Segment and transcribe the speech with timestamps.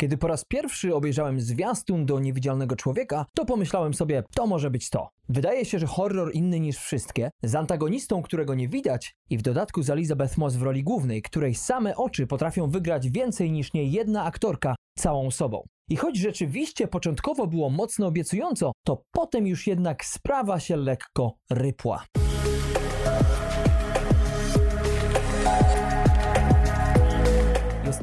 [0.00, 4.90] Kiedy po raz pierwszy obejrzałem zwiastun do Niewidzialnego Człowieka, to pomyślałem sobie, to może być
[4.90, 5.08] to.
[5.28, 9.82] Wydaje się, że horror inny niż wszystkie, z antagonistą, którego nie widać i w dodatku
[9.82, 14.24] z Elizabeth Moss w roli głównej, której same oczy potrafią wygrać więcej niż nie jedna
[14.24, 15.62] aktorka całą sobą.
[15.90, 22.04] I choć rzeczywiście początkowo było mocno obiecująco, to potem już jednak sprawa się lekko rypła.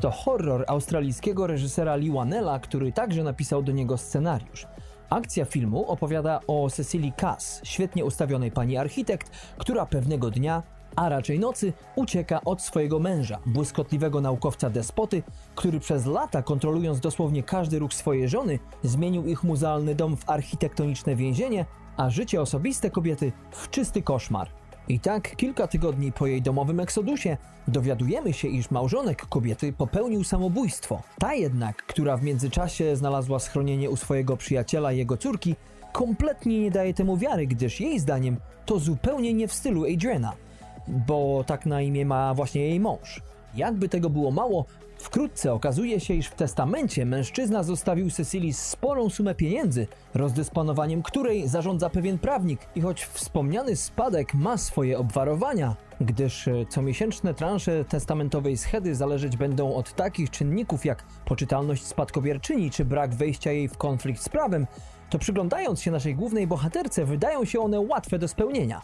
[0.06, 4.68] To horror australijskiego reżysera Lee Wanella, który także napisał do niego scenariusz.
[5.10, 10.64] Akcja filmu opowiada o Cecily Cass, świetnie ustawionej pani architekt, która pewnego dnia,
[10.96, 15.24] a raczej nocy, ucieka od swojego męża, błyskotliwego naukowca despoty,
[15.56, 21.16] który przez lata kontrolując dosłownie każdy ruch swojej żony, zmienił ich muzealny dom w architektoniczne
[21.16, 21.66] więzienie,
[21.98, 24.50] a życie osobiste kobiety w czysty koszmar.
[24.90, 31.02] I tak kilka tygodni po jej domowym eksodusie dowiadujemy się, iż małżonek kobiety popełnił samobójstwo.
[31.20, 35.56] Ta jednak, która w międzyczasie znalazła schronienie u swojego przyjaciela i jego córki,
[35.94, 40.34] kompletnie nie daje temu wiary, gdyż jej zdaniem to zupełnie nie w stylu Adriana,
[40.88, 43.22] bo tak na imię ma właśnie jej mąż.
[43.56, 44.66] Jakby tego było mało,
[44.98, 51.90] Wkrótce okazuje się, iż w testamencie mężczyzna zostawił Cecilii sporą sumę pieniędzy, rozdysponowaniem której zarządza
[51.90, 58.96] pewien prawnik i choć wspomniany spadek ma swoje obwarowania, gdyż e, comiesięczne transze testamentowej schedy
[58.96, 64.30] zależeć będą od takich czynników jak poczytalność spadkobierczyni czy brak wejścia jej w konflikt z
[64.30, 64.68] prawem,
[65.10, 68.82] to przyglądając się naszej głównej bohaterce wydają się one łatwe do spełnienia.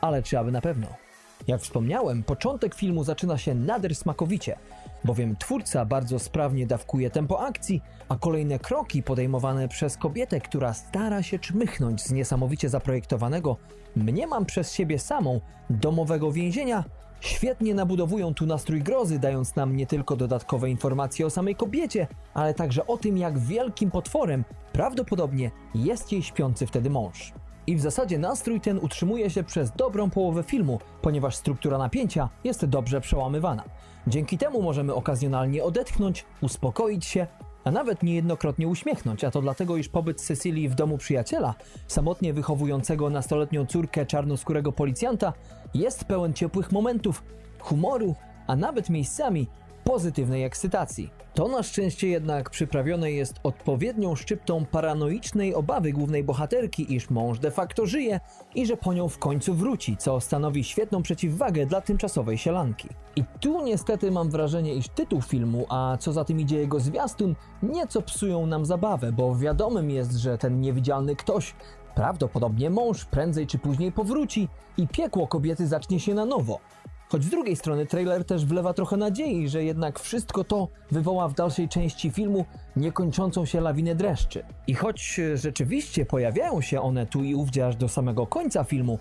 [0.00, 1.05] Ale czy aby na pewno?
[1.46, 4.56] Jak wspomniałem, początek filmu zaczyna się nader smakowicie,
[5.04, 11.22] bowiem twórca bardzo sprawnie dawkuje tempo akcji, a kolejne kroki podejmowane przez kobietę, która stara
[11.22, 13.56] się czmychnąć z niesamowicie zaprojektowanego,
[13.96, 16.84] mniemam przez siebie samą, domowego więzienia,
[17.20, 22.54] świetnie nabudowują tu nastrój grozy, dając nam nie tylko dodatkowe informacje o samej kobiecie, ale
[22.54, 27.32] także o tym, jak wielkim potworem prawdopodobnie jest jej śpiący wtedy mąż.
[27.66, 32.64] I w zasadzie nastrój ten utrzymuje się przez dobrą połowę filmu, ponieważ struktura napięcia jest
[32.64, 33.64] dobrze przełamywana.
[34.06, 37.26] Dzięki temu możemy okazjonalnie odetchnąć, uspokoić się,
[37.64, 41.54] a nawet niejednokrotnie uśmiechnąć, a to dlatego, iż pobyt Cecilii w domu przyjaciela,
[41.86, 45.32] samotnie wychowującego nastoletnią córkę czarnoskórego policjanta,
[45.74, 47.22] jest pełen ciepłych momentów,
[47.58, 48.14] humoru,
[48.46, 49.46] a nawet miejscami
[49.86, 51.10] pozytywnej ekscytacji.
[51.34, 57.50] To na szczęście jednak przyprawione jest odpowiednią szczyptą paranoicznej obawy głównej bohaterki, iż mąż de
[57.50, 58.20] facto żyje
[58.54, 62.88] i że po nią w końcu wróci, co stanowi świetną przeciwwagę dla tymczasowej sielanki.
[63.16, 67.34] I tu niestety mam wrażenie, iż tytuł filmu, a co za tym idzie jego zwiastun,
[67.62, 71.54] nieco psują nam zabawę, bo wiadomym jest, że ten niewidzialny ktoś
[71.96, 76.60] Prawdopodobnie mąż prędzej czy później powróci i piekło kobiety zacznie się na nowo.
[77.08, 81.34] Choć z drugiej strony trailer też wlewa trochę nadziei, że jednak wszystko to wywoła w
[81.34, 82.44] dalszej części filmu
[82.76, 84.44] niekończącą się lawinę dreszczy.
[84.66, 88.98] I choć rzeczywiście pojawiają się one tu i ówdzie aż do samego końca filmu,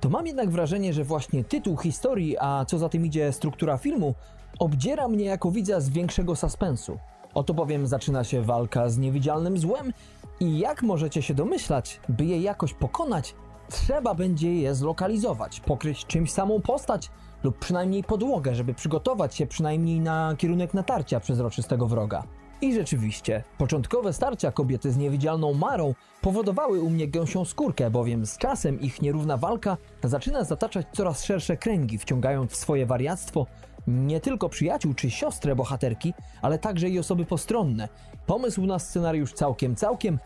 [0.00, 4.14] to mam jednak wrażenie, że właśnie tytuł historii, a co za tym idzie struktura filmu,
[4.58, 6.98] obdziera mnie jako widza z większego suspensu.
[7.34, 9.92] Oto bowiem zaczyna się walka z niewidzialnym złem
[10.40, 13.34] i jak możecie się domyślać, by je jakoś pokonać,
[13.70, 17.10] trzeba będzie je zlokalizować, pokryć czymś samą postać,
[17.42, 22.24] lub przynajmniej podłogę, żeby przygotować się przynajmniej na kierunek natarcia przezroczystego wroga.
[22.62, 28.38] I rzeczywiście, początkowe starcia kobiety z niewidzialną Marą powodowały u mnie gęsią skórkę, bowiem z
[28.38, 33.46] czasem ich nierówna walka zaczyna zataczać coraz szersze kręgi, wciągając w swoje wariactwo
[33.86, 37.88] nie tylko przyjaciół czy siostrę bohaterki, ale także i osoby postronne.
[38.26, 40.18] Pomysł na scenariusz całkiem, całkiem,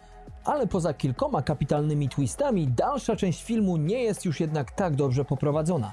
[0.44, 5.92] ale poza kilkoma kapitalnymi twistami, dalsza część filmu nie jest już jednak tak dobrze poprowadzona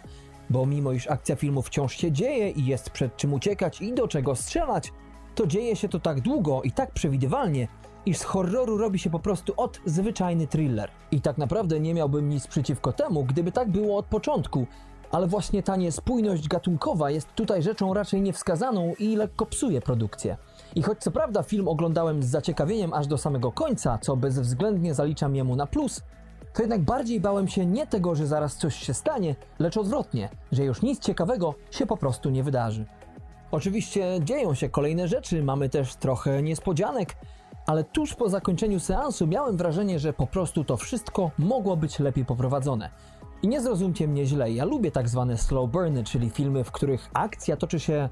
[0.51, 4.07] bo mimo iż akcja filmu wciąż się dzieje i jest przed czym uciekać i do
[4.07, 4.93] czego strzelać,
[5.35, 7.67] to dzieje się to tak długo i tak przewidywalnie,
[8.05, 10.91] iż z horroru robi się po prostu od zwyczajny thriller.
[11.11, 14.67] I tak naprawdę nie miałbym nic przeciwko temu, gdyby tak było od początku,
[15.11, 20.37] ale właśnie ta niespójność gatunkowa jest tutaj rzeczą raczej niewskazaną i lekko psuje produkcję.
[20.75, 25.35] I choć co prawda film oglądałem z zaciekawieniem aż do samego końca, co bezwzględnie zaliczam
[25.35, 26.01] jemu na plus,
[26.53, 30.63] to jednak bardziej bałem się nie tego, że zaraz coś się stanie, lecz odwrotnie, że
[30.63, 32.85] już nic ciekawego się po prostu nie wydarzy.
[33.51, 37.15] Oczywiście dzieją się kolejne rzeczy, mamy też trochę niespodzianek,
[37.67, 42.25] ale tuż po zakończeniu seansu miałem wrażenie, że po prostu to wszystko mogło być lepiej
[42.25, 42.89] poprowadzone.
[43.41, 47.09] I nie zrozumcie mnie źle, ja lubię tak zwane slow burny, czyli filmy, w których
[47.13, 48.09] akcja toczy się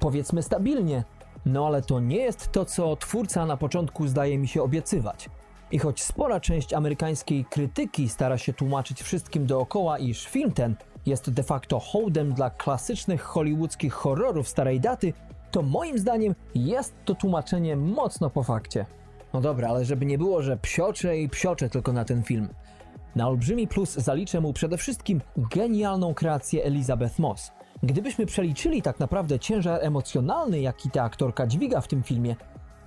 [0.00, 1.04] powiedzmy stabilnie,
[1.46, 5.30] no ale to nie jest to, co twórca na początku zdaje mi się obiecywać.
[5.72, 10.76] I choć spora część amerykańskiej krytyki stara się tłumaczyć wszystkim dookoła, iż film ten
[11.06, 15.12] jest de facto hołdem dla klasycznych hollywoodzkich horrorów starej daty,
[15.50, 18.86] to moim zdaniem jest to tłumaczenie mocno po fakcie.
[19.34, 22.48] No dobra, ale żeby nie było, że psiocze i psiocze tylko na ten film.
[23.16, 27.52] Na olbrzymi plus zaliczę mu przede wszystkim genialną kreację Elizabeth Moss.
[27.82, 32.36] Gdybyśmy przeliczyli tak naprawdę ciężar emocjonalny, jaki ta aktorka dźwiga w tym filmie,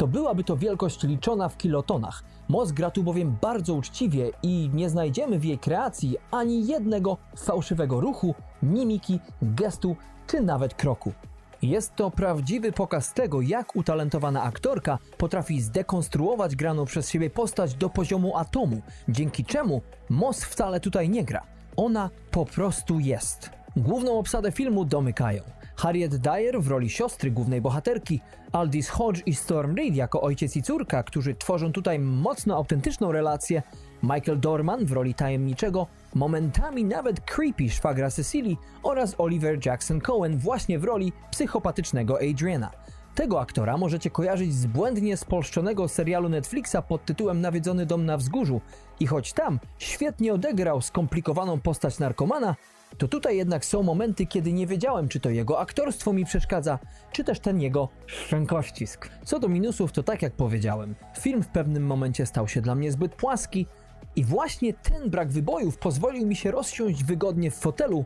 [0.04, 2.24] to byłaby to wielkość liczona w kilotonach.
[2.50, 8.02] Moss gra tu bowiem bardzo uczciwie i nie znajdziemy w jej kreacji ani jednego fałszywego
[8.02, 9.96] ruchu, mimiki, gestu
[10.28, 11.14] czy nawet kroku.
[11.62, 17.90] Jest to prawdziwy pokaz tego, jak utalentowana aktorka potrafi zdekonstruować graną przez siebie postać do
[17.90, 21.42] poziomu atomu, dzięki czemu Moss wcale tutaj nie gra.
[21.76, 23.50] Ona po prostu jest.
[23.78, 25.42] Główną obsadę filmu domykają
[25.76, 28.20] Harriet Dyer w roli siostry głównej bohaterki,
[28.52, 33.64] Aldis Hodge i Storm Reed jako ojciec i córka, którzy tworzą tutaj mocno autentyczną relację,
[34.04, 40.80] Michael Dorman w roli tajemniczego, momentami nawet creepy szwagra Cecily oraz Oliver Jackson Cohen właśnie
[40.80, 42.72] w roli psychopatycznego Adriana.
[43.16, 48.62] Tego aktora możecie kojarzyć z błędnie spolszczonego serialu Netflixa pod tytułem Nawiedzony dom na wzgórzu
[49.00, 52.56] i choć tam świetnie odegrał skomplikowaną postać narkomana,
[52.98, 56.80] to tutaj jednak są momenty, kiedy nie wiedziałem, czy to jego aktorstwo mi przeszkadza,
[57.12, 59.10] czy też ten jego szczękościsk.
[59.24, 62.92] Co do minusów, to tak jak powiedziałem, film w pewnym momencie stał się dla mnie
[62.92, 63.68] zbyt płaski
[64.16, 68.06] i właśnie ten brak wybojów pozwolił mi się rozsiąść wygodnie w fotelu,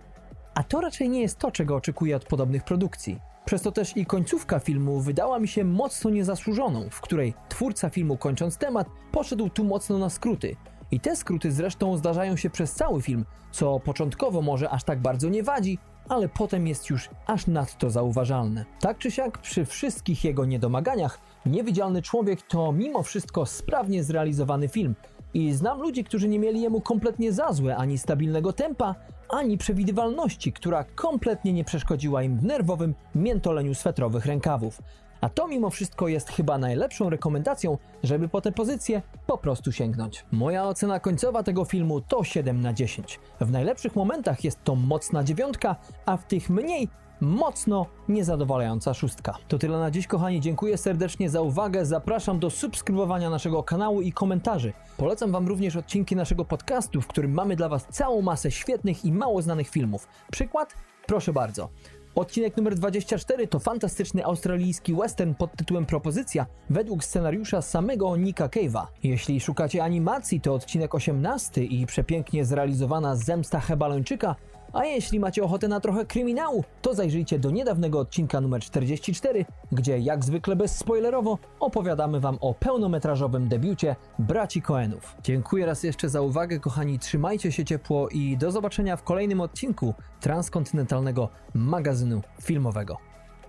[0.54, 3.20] a to raczej nie jest to, czego oczekuję od podobnych produkcji.
[3.46, 8.18] Przez to też i końcówka filmu wydała mi się mocno niezasłużoną, w której twórca filmu
[8.18, 10.56] kończąc temat poszedł tu mocno na skróty.
[10.92, 15.30] I te skróty zresztą zdarzają się przez cały film, co początkowo może aż tak bardzo
[15.30, 15.78] nie wadzi,
[16.10, 18.66] ale potem jest już aż nadto zauważalne.
[18.80, 24.96] Tak czy siak, przy wszystkich jego niedomaganiach, Niewidzialny Człowiek to mimo wszystko sprawnie zrealizowany film.
[25.34, 28.96] I znam ludzi, którzy nie mieli jemu kompletnie za złe ani stabilnego tempa,
[29.30, 34.82] ani przewidywalności, która kompletnie nie przeszkodziła im w nerwowym miętoleniu swetrowych rękawów.
[35.22, 40.26] A to mimo wszystko jest chyba najlepszą rekomendacją, żeby po tę pozycję po prostu sięgnąć.
[40.32, 43.20] Moja ocena końcowa tego filmu to 7 na 10.
[43.42, 45.76] W najlepszych momentach jest to mocna dziewiątka,
[46.06, 46.90] a w tych mniej
[47.22, 49.38] mocno niezadowalająca szóstka.
[49.48, 50.42] To tyle na dziś, kochani.
[50.42, 51.86] Dziękuję serdecznie za uwagę.
[51.86, 54.74] Zapraszam do subskrybowania naszego kanału i komentarzy.
[54.98, 59.12] Polecam Wam również odcinki naszego podcastu, w którym mamy dla Was całą masę świetnych i
[59.12, 60.08] mało znanych filmów.
[60.32, 60.74] Przykład?
[61.08, 61.70] Proszę bardzo.
[62.18, 68.86] Odcinek numer 24 to fantastyczny australijski western pod tytułem Propozycja według scenariusza samego Nika Cave'a.
[69.04, 74.36] Jeśli szukacie animacji, to odcinek 18 i przepięknie zrealizowana Zemsta Hebalończyka
[74.74, 80.00] a jeśli macie ochotę na trochę kryminału, to zajrzyjcie do niedawnego odcinka numer 44, gdzie
[80.00, 85.16] jak zwykle bezspoilerowo opowiadamy Wam o pełnometrażowym debiucie braci Coenów.
[85.24, 89.94] Dziękuję raz jeszcze za uwagę, kochani, trzymajcie się ciepło i do zobaczenia w kolejnym odcinku
[90.20, 92.98] transkontynentalnego magazynu filmowego.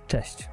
[0.07, 0.49] Cześć!